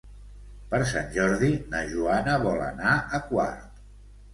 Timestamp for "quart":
3.33-3.83